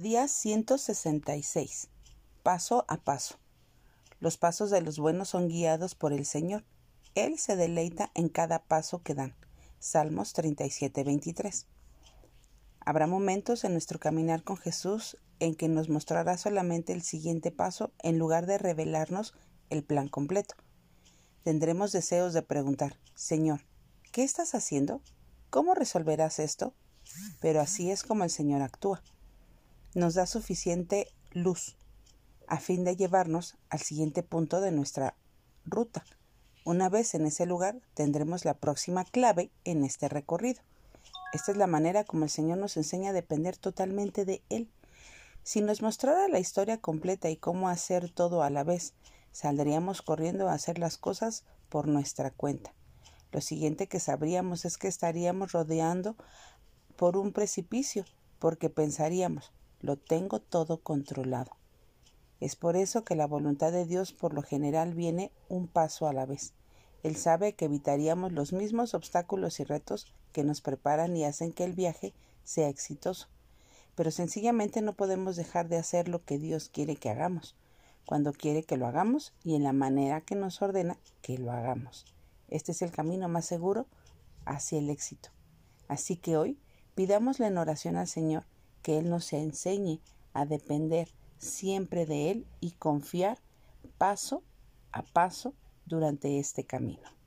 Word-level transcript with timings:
Día 0.00 0.28
166. 0.28 1.88
Paso 2.44 2.84
a 2.86 2.98
paso. 2.98 3.34
Los 4.20 4.36
pasos 4.36 4.70
de 4.70 4.80
los 4.80 5.00
buenos 5.00 5.30
son 5.30 5.48
guiados 5.48 5.96
por 5.96 6.12
el 6.12 6.24
Señor. 6.24 6.64
Él 7.16 7.36
se 7.36 7.56
deleita 7.56 8.12
en 8.14 8.28
cada 8.28 8.60
paso 8.60 9.02
que 9.02 9.16
dan. 9.16 9.34
Salmos 9.80 10.34
37, 10.34 11.02
23. 11.02 11.66
Habrá 12.78 13.08
momentos 13.08 13.64
en 13.64 13.72
nuestro 13.72 13.98
caminar 13.98 14.44
con 14.44 14.56
Jesús 14.56 15.18
en 15.40 15.56
que 15.56 15.66
nos 15.66 15.88
mostrará 15.88 16.38
solamente 16.38 16.92
el 16.92 17.02
siguiente 17.02 17.50
paso 17.50 17.90
en 17.98 18.20
lugar 18.20 18.46
de 18.46 18.58
revelarnos 18.58 19.34
el 19.68 19.82
plan 19.82 20.06
completo. 20.06 20.54
Tendremos 21.42 21.90
deseos 21.90 22.34
de 22.34 22.42
preguntar, 22.42 22.96
Señor, 23.16 23.62
¿qué 24.12 24.22
estás 24.22 24.54
haciendo? 24.54 25.02
¿Cómo 25.50 25.74
resolverás 25.74 26.38
esto? 26.38 26.72
Pero 27.40 27.60
así 27.60 27.90
es 27.90 28.04
como 28.04 28.22
el 28.22 28.30
Señor 28.30 28.62
actúa 28.62 29.02
nos 29.94 30.14
da 30.14 30.26
suficiente 30.26 31.08
luz 31.32 31.76
a 32.46 32.58
fin 32.58 32.84
de 32.84 32.96
llevarnos 32.96 33.56
al 33.68 33.80
siguiente 33.80 34.22
punto 34.22 34.60
de 34.60 34.72
nuestra 34.72 35.16
ruta. 35.64 36.04
Una 36.64 36.88
vez 36.88 37.14
en 37.14 37.26
ese 37.26 37.46
lugar 37.46 37.80
tendremos 37.94 38.44
la 38.44 38.54
próxima 38.54 39.04
clave 39.04 39.50
en 39.64 39.84
este 39.84 40.08
recorrido. 40.08 40.62
Esta 41.32 41.52
es 41.52 41.58
la 41.58 41.66
manera 41.66 42.04
como 42.04 42.24
el 42.24 42.30
Señor 42.30 42.58
nos 42.58 42.76
enseña 42.76 43.10
a 43.10 43.14
depender 43.14 43.56
totalmente 43.56 44.24
de 44.24 44.42
Él. 44.48 44.70
Si 45.42 45.60
nos 45.60 45.82
mostrara 45.82 46.28
la 46.28 46.40
historia 46.40 46.78
completa 46.78 47.30
y 47.30 47.36
cómo 47.36 47.68
hacer 47.68 48.10
todo 48.10 48.42
a 48.42 48.50
la 48.50 48.64
vez, 48.64 48.94
saldríamos 49.32 50.02
corriendo 50.02 50.48
a 50.48 50.54
hacer 50.54 50.78
las 50.78 50.98
cosas 50.98 51.44
por 51.68 51.86
nuestra 51.86 52.30
cuenta. 52.30 52.74
Lo 53.30 53.40
siguiente 53.40 53.88
que 53.88 54.00
sabríamos 54.00 54.64
es 54.64 54.78
que 54.78 54.88
estaríamos 54.88 55.52
rodeando 55.52 56.16
por 56.96 57.16
un 57.16 57.32
precipicio, 57.32 58.04
porque 58.38 58.70
pensaríamos, 58.70 59.52
lo 59.80 59.96
tengo 59.96 60.40
todo 60.40 60.78
controlado. 60.82 61.52
Es 62.40 62.56
por 62.56 62.76
eso 62.76 63.04
que 63.04 63.16
la 63.16 63.26
voluntad 63.26 63.72
de 63.72 63.84
Dios 63.84 64.12
por 64.12 64.32
lo 64.32 64.42
general 64.42 64.94
viene 64.94 65.32
un 65.48 65.66
paso 65.66 66.06
a 66.06 66.12
la 66.12 66.26
vez. 66.26 66.52
Él 67.02 67.16
sabe 67.16 67.54
que 67.54 67.66
evitaríamos 67.66 68.32
los 68.32 68.52
mismos 68.52 68.94
obstáculos 68.94 69.60
y 69.60 69.64
retos 69.64 70.12
que 70.32 70.44
nos 70.44 70.60
preparan 70.60 71.16
y 71.16 71.24
hacen 71.24 71.52
que 71.52 71.64
el 71.64 71.72
viaje 71.72 72.12
sea 72.44 72.68
exitoso. 72.68 73.28
Pero 73.94 74.10
sencillamente 74.10 74.82
no 74.82 74.94
podemos 74.94 75.36
dejar 75.36 75.68
de 75.68 75.78
hacer 75.78 76.08
lo 76.08 76.24
que 76.24 76.38
Dios 76.38 76.68
quiere 76.68 76.96
que 76.96 77.10
hagamos, 77.10 77.56
cuando 78.06 78.32
quiere 78.32 78.62
que 78.62 78.76
lo 78.76 78.86
hagamos 78.86 79.32
y 79.42 79.54
en 79.54 79.64
la 79.64 79.72
manera 79.72 80.20
que 80.20 80.34
nos 80.34 80.62
ordena 80.62 80.96
que 81.22 81.38
lo 81.38 81.50
hagamos. 81.50 82.04
Este 82.48 82.72
es 82.72 82.82
el 82.82 82.92
camino 82.92 83.28
más 83.28 83.44
seguro 83.44 83.86
hacia 84.44 84.78
el 84.78 84.90
éxito. 84.90 85.30
Así 85.88 86.16
que 86.16 86.36
hoy 86.36 86.58
pidámosle 86.94 87.46
en 87.46 87.58
oración 87.58 87.96
al 87.96 88.08
Señor 88.08 88.44
que 88.88 88.96
Él 88.96 89.10
nos 89.10 89.34
enseñe 89.34 90.00
a 90.32 90.46
depender 90.46 91.10
siempre 91.36 92.06
de 92.06 92.30
Él 92.30 92.46
y 92.58 92.70
confiar 92.70 93.38
paso 93.98 94.42
a 94.92 95.02
paso 95.02 95.52
durante 95.84 96.38
este 96.38 96.64
camino. 96.64 97.17